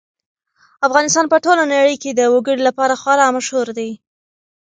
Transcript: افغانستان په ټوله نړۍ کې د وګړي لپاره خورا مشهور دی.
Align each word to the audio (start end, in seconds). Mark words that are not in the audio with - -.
افغانستان 0.87 1.25
په 1.29 1.37
ټوله 1.43 1.63
نړۍ 1.73 1.95
کې 2.01 2.11
د 2.13 2.21
وګړي 2.33 2.61
لپاره 2.69 2.99
خورا 3.01 3.27
مشهور 3.37 3.67
دی. 3.77 3.91